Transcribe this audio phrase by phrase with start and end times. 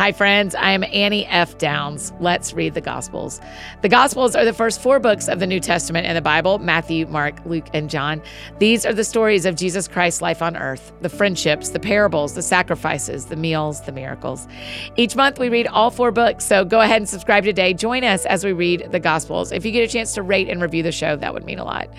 [0.00, 0.54] Hi, friends.
[0.54, 1.58] I am Annie F.
[1.58, 2.14] Downs.
[2.20, 3.38] Let's read the Gospels.
[3.82, 7.06] The Gospels are the first four books of the New Testament in the Bible Matthew,
[7.06, 8.22] Mark, Luke, and John.
[8.58, 12.40] These are the stories of Jesus Christ's life on earth the friendships, the parables, the
[12.40, 14.48] sacrifices, the meals, the miracles.
[14.96, 17.74] Each month we read all four books, so go ahead and subscribe today.
[17.74, 19.52] Join us as we read the Gospels.
[19.52, 21.64] If you get a chance to rate and review the show, that would mean a
[21.64, 21.90] lot.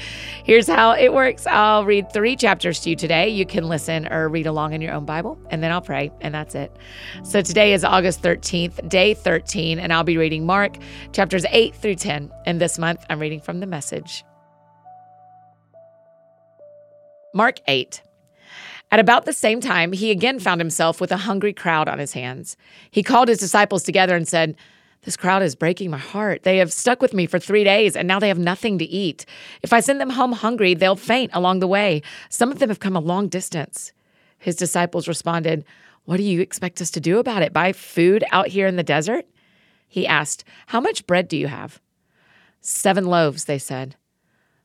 [0.44, 3.30] Here's how it works I'll read three chapters to you today.
[3.30, 6.34] You can listen or read along in your own Bible, and then I'll pray, and
[6.34, 6.76] that's it.
[7.22, 10.77] So today is August 13th, day 13, and I'll be reading Mark
[11.12, 12.31] chapters 8 through 10.
[12.45, 14.23] And this month, I'm reading from the message.
[17.34, 18.02] Mark 8.
[18.91, 22.14] At about the same time, he again found himself with a hungry crowd on his
[22.14, 22.55] hands.
[22.91, 24.55] He called his disciples together and said,
[25.03, 26.44] This crowd is breaking my heart.
[26.44, 29.26] They have stuck with me for three days, and now they have nothing to eat.
[29.64, 32.03] If I send them home hungry, they'll faint along the way.
[32.30, 33.92] Some of them have come a long distance.
[34.39, 35.66] His disciples responded,
[36.05, 37.54] what do you expect us to do about it?
[37.54, 39.26] Buy food out here in the desert?
[39.88, 41.81] He asked, How much bread do you have?
[42.62, 43.95] Seven loaves, they said.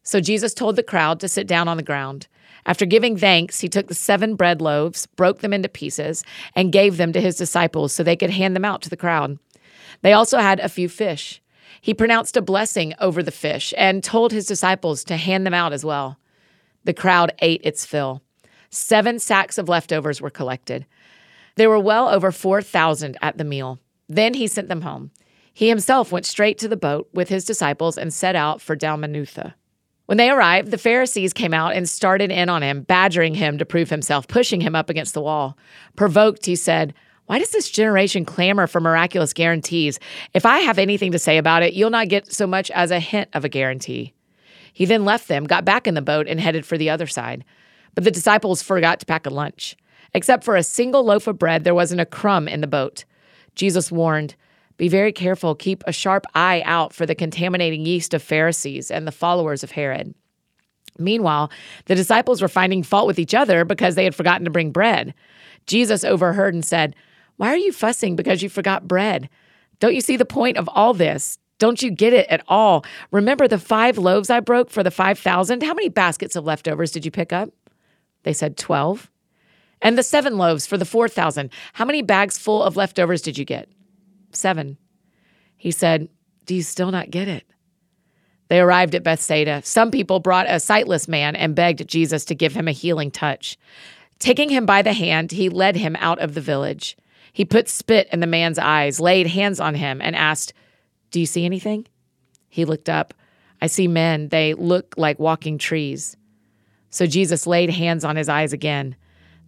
[0.02, 2.28] So Jesus told the crowd to sit down on the ground.
[2.64, 6.96] After giving thanks, he took the seven bread loaves, broke them into pieces, and gave
[6.96, 9.38] them to his disciples so they could hand them out to the crowd.
[10.02, 11.40] They also had a few fish.
[11.80, 15.72] He pronounced a blessing over the fish and told his disciples to hand them out
[15.72, 16.18] as well.
[16.84, 18.22] The crowd ate its fill.
[18.70, 20.86] Seven sacks of leftovers were collected.
[21.56, 23.80] There were well over 4,000 at the meal.
[24.08, 25.10] Then he sent them home.
[25.52, 29.54] He himself went straight to the boat with his disciples and set out for Dalmanutha.
[30.04, 33.64] When they arrived, the Pharisees came out and started in on him, badgering him to
[33.64, 35.56] prove himself, pushing him up against the wall.
[35.96, 39.98] Provoked, he said, Why does this generation clamor for miraculous guarantees?
[40.34, 43.00] If I have anything to say about it, you'll not get so much as a
[43.00, 44.12] hint of a guarantee.
[44.72, 47.44] He then left them, got back in the boat, and headed for the other side.
[47.94, 49.74] But the disciples forgot to pack a lunch.
[50.16, 53.04] Except for a single loaf of bread, there wasn't a crumb in the boat.
[53.54, 54.34] Jesus warned,
[54.78, 59.06] Be very careful, keep a sharp eye out for the contaminating yeast of Pharisees and
[59.06, 60.14] the followers of Herod.
[60.98, 61.50] Meanwhile,
[61.84, 65.12] the disciples were finding fault with each other because they had forgotten to bring bread.
[65.66, 66.96] Jesus overheard and said,
[67.36, 69.28] Why are you fussing because you forgot bread?
[69.80, 71.38] Don't you see the point of all this?
[71.58, 72.86] Don't you get it at all?
[73.10, 75.62] Remember the five loaves I broke for the 5,000?
[75.62, 77.50] How many baskets of leftovers did you pick up?
[78.22, 79.10] They said, 12.
[79.82, 81.50] And the seven loaves for the 4,000.
[81.74, 83.68] How many bags full of leftovers did you get?
[84.32, 84.78] Seven.
[85.56, 86.08] He said,
[86.44, 87.44] Do you still not get it?
[88.48, 89.62] They arrived at Bethsaida.
[89.64, 93.58] Some people brought a sightless man and begged Jesus to give him a healing touch.
[94.18, 96.96] Taking him by the hand, he led him out of the village.
[97.32, 100.54] He put spit in the man's eyes, laid hands on him, and asked,
[101.10, 101.86] Do you see anything?
[102.48, 103.12] He looked up.
[103.60, 104.28] I see men.
[104.28, 106.16] They look like walking trees.
[106.88, 108.96] So Jesus laid hands on his eyes again.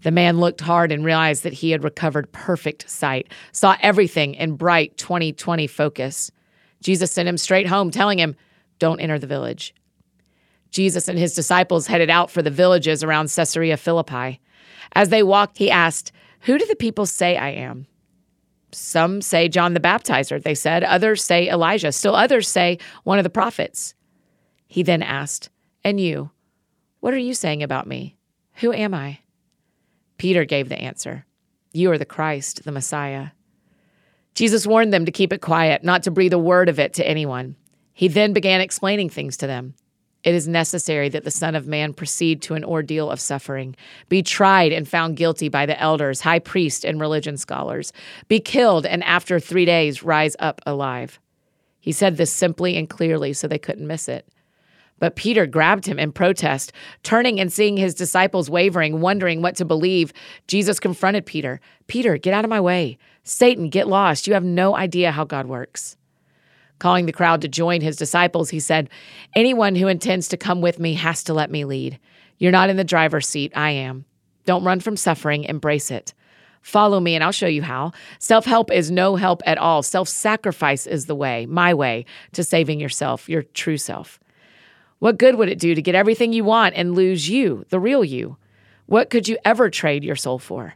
[0.02, 4.56] The man looked hard and realized that he had recovered perfect sight, saw everything in
[4.56, 6.30] bright 2020 focus.
[6.80, 8.36] Jesus sent him straight home, telling him,
[8.78, 9.74] Don't enter the village.
[10.70, 14.40] Jesus and his disciples headed out for the villages around Caesarea Philippi.
[14.92, 17.86] As they walked, he asked, Who do the people say I am?
[18.70, 20.84] Some say John the Baptizer, they said.
[20.84, 21.90] Others say Elijah.
[21.90, 23.94] Still others say one of the prophets.
[24.66, 25.48] He then asked,
[25.82, 26.30] And you,
[27.00, 28.16] what are you saying about me?
[28.56, 29.20] Who am I?
[30.18, 31.24] Peter gave the answer
[31.72, 33.28] You are the Christ, the Messiah.
[34.34, 37.08] Jesus warned them to keep it quiet, not to breathe a word of it to
[37.08, 37.56] anyone.
[37.92, 39.74] He then began explaining things to them.
[40.24, 43.76] It is necessary that the Son of Man proceed to an ordeal of suffering,
[44.08, 47.92] be tried and found guilty by the elders, high priests, and religion scholars,
[48.26, 51.20] be killed, and after three days rise up alive.
[51.80, 54.28] He said this simply and clearly so they couldn't miss it.
[54.98, 56.72] But Peter grabbed him in protest.
[57.02, 60.12] Turning and seeing his disciples wavering, wondering what to believe,
[60.46, 62.98] Jesus confronted Peter Peter, get out of my way.
[63.24, 64.26] Satan, get lost.
[64.26, 65.96] You have no idea how God works.
[66.78, 68.88] Calling the crowd to join his disciples, he said,
[69.34, 71.98] Anyone who intends to come with me has to let me lead.
[72.36, 74.04] You're not in the driver's seat, I am.
[74.44, 76.14] Don't run from suffering, embrace it.
[76.62, 77.92] Follow me and I'll show you how.
[78.18, 79.82] Self help is no help at all.
[79.82, 84.20] Self sacrifice is the way, my way, to saving yourself, your true self.
[84.98, 88.04] What good would it do to get everything you want and lose you, the real
[88.04, 88.36] you?
[88.86, 90.74] What could you ever trade your soul for?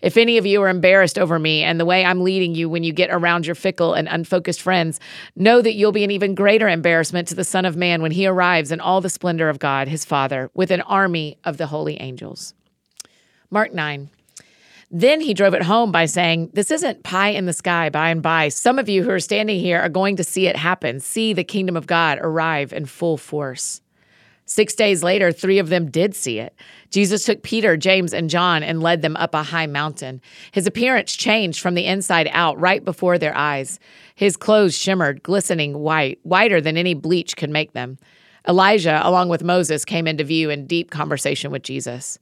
[0.00, 2.84] If any of you are embarrassed over me and the way I'm leading you when
[2.84, 5.00] you get around your fickle and unfocused friends,
[5.34, 8.26] know that you'll be an even greater embarrassment to the Son of Man when he
[8.26, 11.98] arrives in all the splendor of God, his Father, with an army of the holy
[12.02, 12.52] angels.
[13.50, 14.10] Mark 9.
[14.96, 18.22] Then he drove it home by saying, This isn't pie in the sky by and
[18.22, 18.48] by.
[18.48, 21.42] Some of you who are standing here are going to see it happen, see the
[21.42, 23.80] kingdom of God arrive in full force.
[24.46, 26.54] Six days later, three of them did see it.
[26.90, 30.20] Jesus took Peter, James, and John and led them up a high mountain.
[30.52, 33.80] His appearance changed from the inside out right before their eyes.
[34.14, 37.98] His clothes shimmered, glistening white, whiter than any bleach could make them.
[38.46, 42.20] Elijah, along with Moses, came into view in deep conversation with Jesus.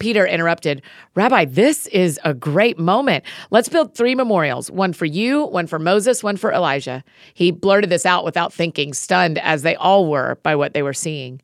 [0.00, 0.82] Peter interrupted,
[1.14, 3.22] Rabbi, this is a great moment.
[3.50, 7.04] Let's build three memorials one for you, one for Moses, one for Elijah.
[7.34, 10.94] He blurted this out without thinking, stunned as they all were by what they were
[10.94, 11.40] seeing.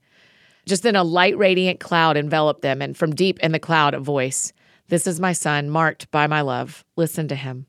[0.65, 4.01] Just then, a light, radiant cloud enveloped them, and from deep in the cloud, a
[4.01, 4.53] voice
[4.89, 6.85] This is my son, marked by my love.
[6.97, 7.67] Listen to him.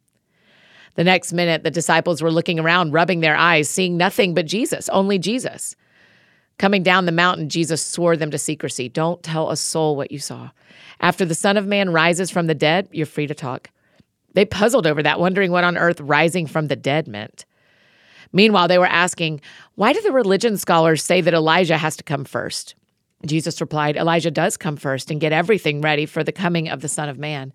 [0.95, 4.89] The next minute, the disciples were looking around, rubbing their eyes, seeing nothing but Jesus,
[4.89, 5.75] only Jesus.
[6.59, 8.89] Coming down the mountain, Jesus swore them to secrecy.
[8.89, 10.49] Don't tell a soul what you saw.
[10.99, 13.69] After the Son of Man rises from the dead, you're free to talk.
[14.33, 17.45] They puzzled over that, wondering what on earth rising from the dead meant.
[18.33, 19.41] Meanwhile, they were asking,
[19.75, 22.75] why do the religion scholars say that Elijah has to come first?
[23.25, 26.87] Jesus replied, Elijah does come first and get everything ready for the coming of the
[26.87, 27.51] Son of Man.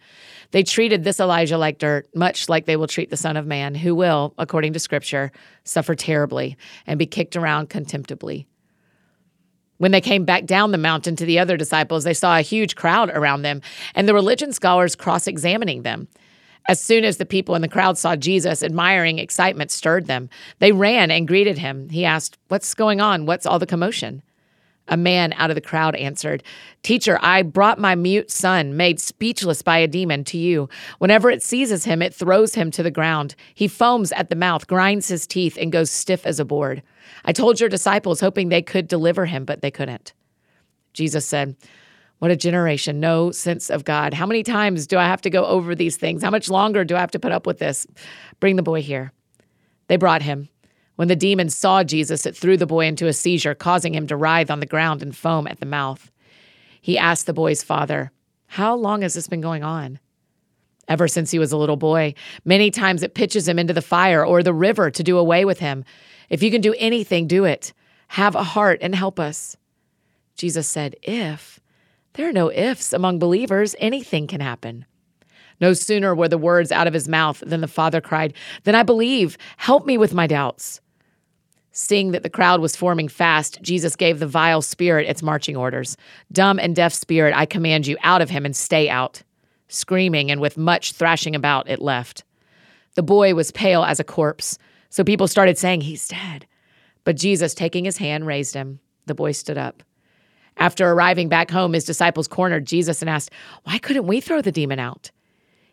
[0.51, 3.75] They treated this Elijah like dirt, much like they will treat the Son of Man,
[3.75, 5.31] who will, according to Scripture,
[5.65, 6.57] suffer terribly
[6.87, 8.49] and be kicked around contemptibly.
[9.79, 12.77] When they came back down the mountain to the other disciples, they saw a huge
[12.77, 13.63] crowd around them
[13.95, 16.09] and the religion scholars cross examining them.
[16.69, 20.31] As soon as the people in the crowd saw Jesus, admiring excitement stirred them.
[20.61, 21.89] They ran and greeted him.
[21.89, 23.27] He asked, What's going on?
[23.27, 24.23] What's all the commotion?
[24.89, 26.43] A man out of the crowd answered,
[26.83, 30.69] Teacher, I brought my mute son, made speechless by a demon, to you.
[30.99, 33.35] Whenever it seizes him, it throws him to the ground.
[33.55, 36.83] He foams at the mouth, grinds his teeth, and goes stiff as a board.
[37.25, 40.13] I told your disciples, hoping they could deliver him, but they couldn't.
[40.93, 41.57] Jesus said,
[42.19, 44.15] What a generation, no sense of God.
[44.15, 46.23] How many times do I have to go over these things?
[46.23, 47.87] How much longer do I have to put up with this?
[48.41, 49.13] Bring the boy here.
[49.89, 50.49] They brought him.
[50.97, 54.17] When the demon saw Jesus, it threw the boy into a seizure, causing him to
[54.17, 56.11] writhe on the ground and foam at the mouth.
[56.81, 58.13] He asked the boy's father,
[58.47, 59.99] How long has this been going on?
[60.89, 62.15] Ever since he was a little boy,
[62.45, 65.61] many times it pitches him into the fire or the river to do away with
[65.61, 65.85] him.
[66.33, 67.75] If you can do anything, do it.
[68.09, 69.59] Have a heart and help us.
[70.35, 71.61] Jesus said, If.
[72.15, 74.87] There are no ifs among believers, anything can happen.
[75.61, 78.33] No sooner were the words out of his mouth than the father cried,
[78.65, 79.37] Then I believe.
[79.59, 80.81] Help me with my doubts.
[81.71, 85.99] Seeing that the crowd was forming fast, Jesus gave the vile spirit its marching orders.
[86.33, 89.23] Dumb and deaf spirit, I command you out of him and stay out.
[89.69, 92.25] Screaming and with much thrashing about, it left.
[92.95, 94.59] The boy was pale as a corpse,
[94.93, 96.47] so people started saying, He's dead.
[97.05, 98.79] But Jesus, taking his hand, raised him.
[99.07, 99.83] The boy stood up.
[100.59, 103.31] After arriving back home, his disciples cornered Jesus and asked,
[103.65, 105.11] Why couldn't we throw the demon out?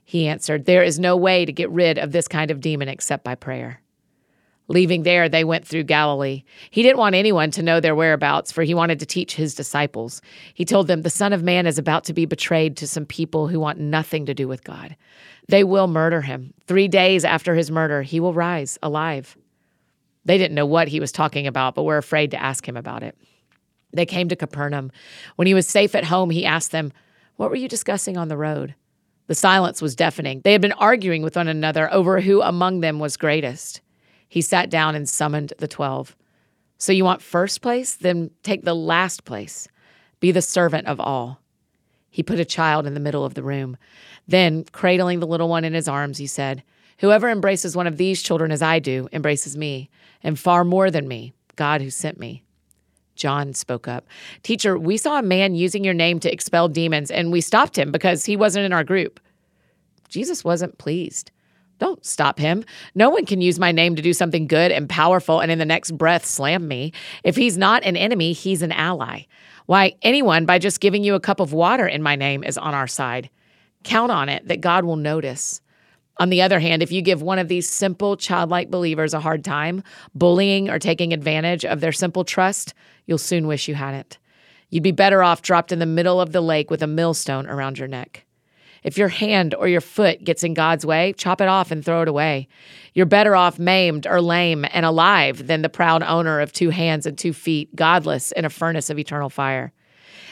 [0.06, 3.26] He answered, There is no way to get rid of this kind of demon except
[3.26, 3.82] by prayer.
[4.72, 6.44] Leaving there, they went through Galilee.
[6.70, 10.22] He didn't want anyone to know their whereabouts, for he wanted to teach his disciples.
[10.54, 13.48] He told them, The Son of Man is about to be betrayed to some people
[13.48, 14.96] who want nothing to do with God.
[15.48, 16.54] They will murder him.
[16.68, 19.36] Three days after his murder, he will rise alive.
[20.24, 23.02] They didn't know what he was talking about, but were afraid to ask him about
[23.02, 23.18] it.
[23.92, 24.92] They came to Capernaum.
[25.36, 26.94] When he was safe at home, he asked them,
[27.38, 28.76] What were you discussing on the road?
[29.26, 30.42] The silence was deafening.
[30.44, 33.82] They had been arguing with one another over who among them was greatest
[34.30, 36.16] he sat down and summoned the twelve.
[36.78, 37.96] So you want first place?
[37.96, 39.68] Then take the last place.
[40.22, 41.42] Be the servant of all.
[42.10, 43.78] He put a child in the middle of the room.
[44.28, 46.64] Then, cradling the little one in his arms, he said,
[47.00, 49.90] Whoever embraces one of these children as I do embraces me,
[50.22, 52.44] and far more than me, God who sent me.
[53.16, 54.08] John spoke up.
[54.44, 57.92] Teacher, we saw a man using your name to expel demons, and we stopped him
[57.92, 59.20] because he wasn't in our group.
[60.08, 61.32] Jesus wasn't pleased.
[61.80, 62.64] Don't stop him.
[62.94, 65.66] No one can use my name to do something good and powerful and in the
[65.66, 66.94] next breath slam me.
[67.24, 69.24] If he's not an enemy, he's an ally.
[69.66, 72.74] Why, anyone, by just giving you a cup of water in my name, is on
[72.74, 73.30] our side.
[73.84, 75.62] Count on it that God will notice.
[76.18, 79.46] On the other hand, if you give one of these simple, childlike believers a hard
[79.46, 79.84] time,
[80.14, 82.74] bullying or taking advantage of their simple trust,
[83.06, 84.18] you'll soon wish you hadn't.
[84.70, 87.80] You'd be better off dropped in the middle of the lake with a millstone around
[87.80, 88.26] your neck.
[88.84, 92.02] If your hand or your foot gets in God's way, chop it off and throw
[92.02, 92.48] it away.
[92.94, 97.06] You're better off maimed or lame and alive than the proud owner of two hands
[97.06, 99.74] and two feet, godless in a furnace of eternal fire.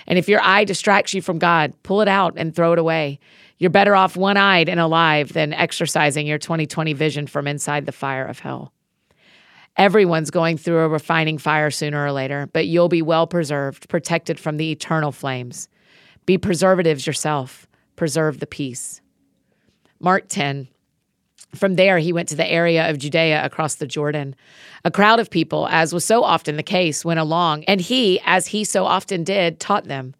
[0.08, 3.20] And if your eye distracts you from God, pull it out and throw it away.
[3.58, 7.92] You're better off one eyed and alive than exercising your 2020 vision from inside the
[7.92, 8.72] fire of hell.
[9.76, 14.40] Everyone's going through a refining fire sooner or later, but you'll be well preserved, protected
[14.40, 15.68] from the eternal flames.
[16.26, 17.67] Be preservatives yourself
[17.98, 19.02] preserve the peace.
[20.00, 20.70] Mark 10.
[21.56, 24.36] From there, he went to the area of Judea across the Jordan.
[24.86, 28.48] A crowd of people, as was so often the case, went along, and he, as
[28.48, 30.14] he so often did, taught them.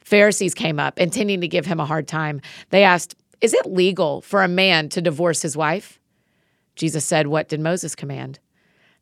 [0.00, 2.40] Pharisees came up, intending to give him a hard time.
[2.70, 5.98] They asked, Is it legal for a man to divorce his wife?
[6.76, 8.38] Jesus said, What did Moses command?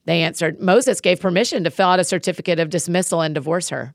[0.07, 3.95] They answered, Moses gave permission to fill out a certificate of dismissal and divorce her.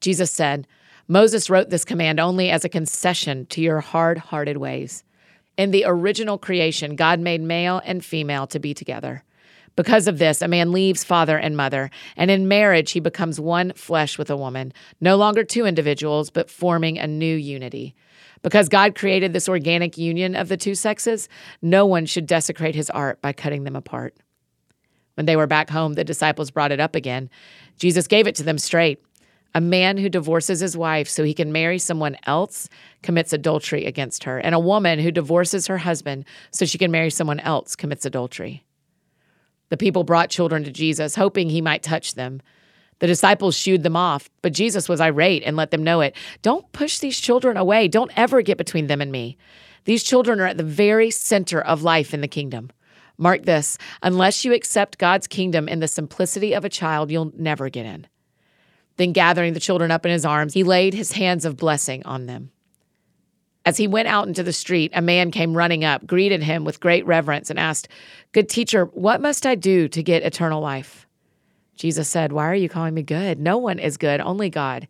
[0.00, 0.66] Jesus said,
[1.08, 5.04] Moses wrote this command only as a concession to your hard hearted ways.
[5.56, 9.24] In the original creation, God made male and female to be together.
[9.74, 13.72] Because of this, a man leaves father and mother, and in marriage, he becomes one
[13.72, 17.94] flesh with a woman, no longer two individuals, but forming a new unity.
[18.42, 21.28] Because God created this organic union of the two sexes,
[21.62, 24.14] no one should desecrate his art by cutting them apart.
[25.14, 27.30] When they were back home, the disciples brought it up again.
[27.78, 29.02] Jesus gave it to them straight.
[29.54, 32.68] A man who divorces his wife so he can marry someone else
[33.02, 37.10] commits adultery against her, and a woman who divorces her husband so she can marry
[37.10, 38.64] someone else commits adultery.
[39.68, 42.40] The people brought children to Jesus, hoping he might touch them.
[42.98, 46.14] The disciples shooed them off, but Jesus was irate and let them know it.
[46.40, 47.88] Don't push these children away.
[47.88, 49.36] Don't ever get between them and me.
[49.84, 52.70] These children are at the very center of life in the kingdom.
[53.18, 57.68] Mark this unless you accept God's kingdom in the simplicity of a child, you'll never
[57.68, 58.06] get in.
[58.96, 62.26] Then, gathering the children up in his arms, he laid his hands of blessing on
[62.26, 62.50] them.
[63.64, 66.80] As he went out into the street, a man came running up, greeted him with
[66.80, 67.88] great reverence, and asked,
[68.32, 71.06] Good teacher, what must I do to get eternal life?
[71.76, 73.38] Jesus said, Why are you calling me good?
[73.38, 74.88] No one is good, only God.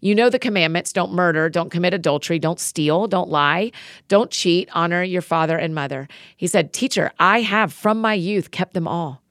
[0.00, 3.72] You know the commandments don't murder, don't commit adultery, don't steal, don't lie,
[4.08, 6.08] don't cheat, honor your father and mother.
[6.36, 9.22] He said, Teacher, I have from my youth kept them all.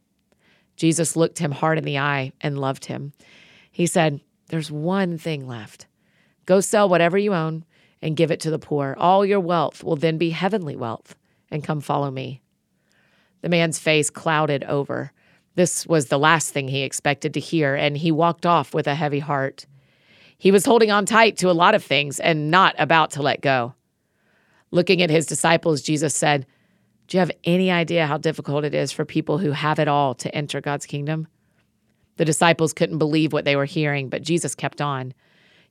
[0.75, 3.13] Jesus looked him hard in the eye and loved him.
[3.73, 5.87] He said, There's one thing left.
[6.45, 7.65] Go sell whatever you own
[8.01, 8.95] and give it to the poor.
[8.99, 11.15] All your wealth will then be heavenly wealth,
[11.49, 12.41] and come follow me.
[13.41, 15.11] The man's face clouded over.
[15.55, 18.95] This was the last thing he expected to hear, and he walked off with a
[18.95, 19.65] heavy heart.
[20.37, 23.41] He was holding on tight to a lot of things and not about to let
[23.41, 23.73] go.
[24.69, 26.45] Looking at his disciples, Jesus said,
[27.07, 30.13] Do you have any idea how difficult it is for people who have it all
[30.15, 31.27] to enter God's kingdom?
[32.17, 35.13] The disciples couldn't believe what they were hearing, but Jesus kept on.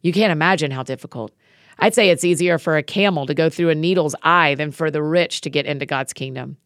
[0.00, 1.32] You can't imagine how difficult.
[1.78, 4.90] I'd say it's easier for a camel to go through a needle's eye than for
[4.90, 6.56] the rich to get into God's kingdom.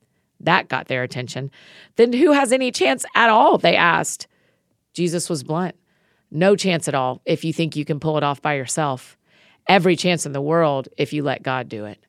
[0.40, 1.50] That got their attention.
[1.96, 3.58] Then who has any chance at all?
[3.58, 4.26] They asked.
[4.92, 5.74] Jesus was blunt.
[6.30, 9.16] No chance at all if you think you can pull it off by yourself.
[9.68, 12.04] Every chance in the world if you let God do it.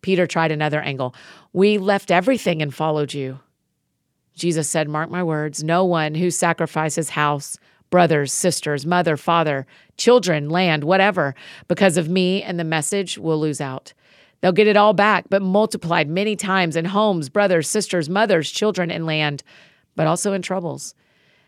[0.00, 1.14] Peter tried another angle.
[1.52, 3.40] We left everything and followed you.
[4.38, 7.58] Jesus said, Mark my words, no one who sacrifices house,
[7.90, 9.66] brothers, sisters, mother, father,
[9.96, 11.34] children, land, whatever,
[11.66, 13.92] because of me and the message will lose out.
[14.40, 18.90] They'll get it all back, but multiplied many times in homes, brothers, sisters, mothers, children,
[18.90, 19.42] and land,
[19.96, 20.94] but also in troubles.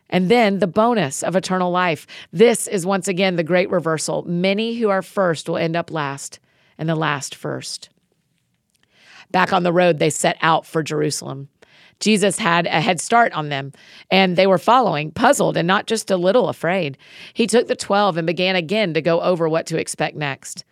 [0.09, 2.07] And then the bonus of eternal life.
[2.33, 4.25] This is once again the great reversal.
[4.25, 6.41] Many who are first will end up last,
[6.77, 7.91] and the last first.
[9.31, 11.49] Back on the road, they set out for Jerusalem.
[12.01, 13.73] Jesus had a head start on them,
[14.11, 16.99] and they were following, puzzled and not just a little afraid.
[17.35, 20.65] He took the 12 and began again to go over what to expect next.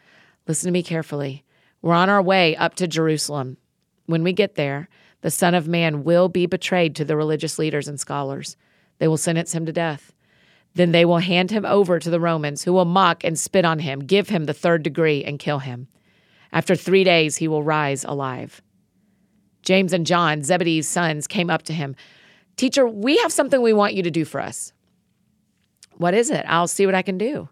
[0.46, 1.44] Listen to me carefully.
[1.82, 3.58] We're on our way up to Jerusalem.
[4.06, 4.88] When we get there,
[5.20, 8.56] the Son of Man will be betrayed to the religious leaders and scholars.
[8.98, 10.12] They will sentence him to death.
[10.74, 13.80] Then they will hand him over to the Romans, who will mock and spit on
[13.80, 15.88] him, give him the third degree, and kill him.
[16.52, 18.62] After three days, he will rise alive.
[19.62, 21.96] James and John, Zebedee's sons, came up to him.
[22.56, 24.72] Teacher, we have something we want you to do for us.
[25.96, 26.44] What is it?
[26.48, 27.48] I'll see what I can do.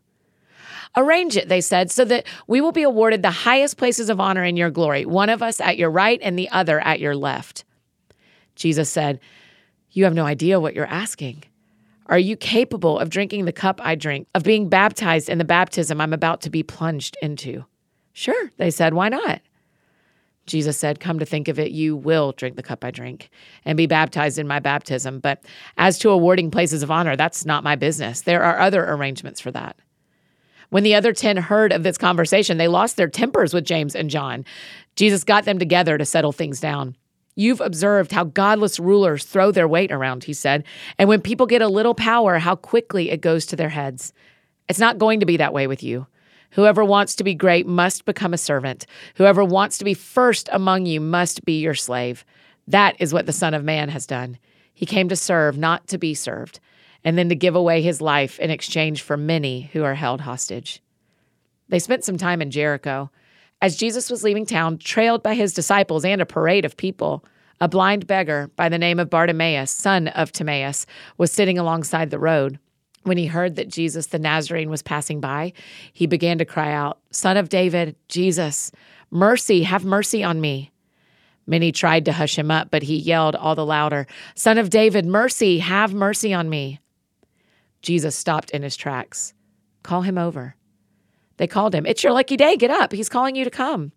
[0.96, 4.44] Arrange it, they said, so that we will be awarded the highest places of honor
[4.44, 7.64] in your glory, one of us at your right and the other at your left.
[8.54, 9.20] Jesus said,
[9.90, 11.44] You have no idea what you're asking.
[12.06, 16.00] Are you capable of drinking the cup I drink, of being baptized in the baptism
[16.00, 17.64] I'm about to be plunged into?
[18.12, 19.40] Sure, they said, Why not?
[20.46, 23.30] Jesus said, Come to think of it, you will drink the cup I drink
[23.64, 25.20] and be baptized in my baptism.
[25.20, 25.44] But
[25.76, 28.22] as to awarding places of honor, that's not my business.
[28.22, 29.76] There are other arrangements for that.
[30.70, 34.10] When the other 10 heard of this conversation, they lost their tempers with James and
[34.10, 34.44] John.
[34.96, 36.96] Jesus got them together to settle things down.
[37.36, 40.64] You've observed how godless rulers throw their weight around, he said.
[40.98, 44.12] And when people get a little power, how quickly it goes to their heads.
[44.68, 46.06] It's not going to be that way with you.
[46.52, 48.86] Whoever wants to be great must become a servant.
[49.16, 52.24] Whoever wants to be first among you must be your slave.
[52.66, 54.38] That is what the Son of Man has done.
[54.72, 56.60] He came to serve, not to be served,
[57.04, 60.82] and then to give away his life in exchange for many who are held hostage.
[61.68, 63.10] They spent some time in Jericho.
[63.62, 67.24] As Jesus was leaving town, trailed by his disciples and a parade of people,
[67.60, 70.84] a blind beggar by the name of Bartimaeus, son of Timaeus,
[71.16, 72.58] was sitting alongside the road.
[73.06, 75.52] When he heard that Jesus the Nazarene was passing by,
[75.92, 78.72] he began to cry out, Son of David, Jesus,
[79.12, 80.72] mercy, have mercy on me.
[81.46, 85.06] Many tried to hush him up, but he yelled all the louder, Son of David,
[85.06, 86.80] mercy, have mercy on me.
[87.80, 89.34] Jesus stopped in his tracks.
[89.84, 90.56] Call him over.
[91.36, 91.86] They called him.
[91.86, 92.56] It's your lucky day.
[92.56, 92.90] Get up.
[92.90, 93.92] He's calling you to come.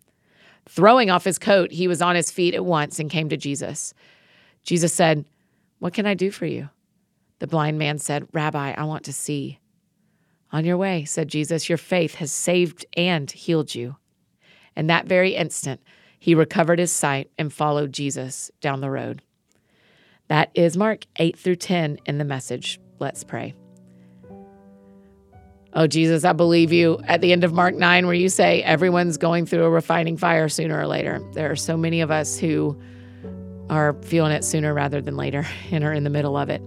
[0.68, 3.92] Throwing off his coat, he was on his feet at once and came to Jesus.
[4.62, 5.24] Jesus said,
[5.80, 6.68] What can I do for you?
[7.40, 9.58] The blind man said, Rabbi, I want to see.
[10.52, 13.96] On your way, said Jesus, your faith has saved and healed you.
[14.76, 15.80] And that very instant,
[16.18, 19.22] he recovered his sight and followed Jesus down the road.
[20.28, 22.78] That is Mark 8 through 10 in the message.
[22.98, 23.54] Let's pray.
[25.72, 29.16] Oh, Jesus, I believe you at the end of Mark 9, where you say everyone's
[29.16, 31.20] going through a refining fire sooner or later.
[31.32, 32.78] There are so many of us who
[33.70, 36.60] are feeling it sooner rather than later and are in the middle of it.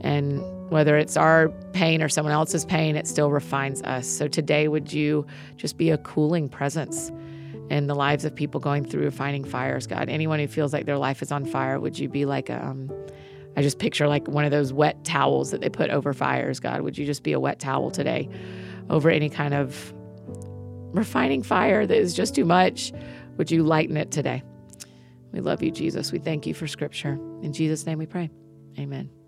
[0.00, 4.06] And whether it's our pain or someone else's pain, it still refines us.
[4.06, 5.26] So today, would you
[5.56, 7.10] just be a cooling presence
[7.70, 10.08] in the lives of people going through refining fires, God?
[10.08, 12.90] Anyone who feels like their life is on fire, would you be like a, um,
[13.56, 16.82] I just picture like one of those wet towels that they put over fires, God?
[16.82, 18.28] Would you just be a wet towel today
[18.88, 19.92] over any kind of
[20.92, 22.92] refining fire that is just too much?
[23.36, 24.42] Would you lighten it today?
[25.32, 26.12] We love you, Jesus.
[26.12, 27.12] We thank you for scripture.
[27.42, 28.30] In Jesus' name we pray.
[28.78, 29.19] Amen.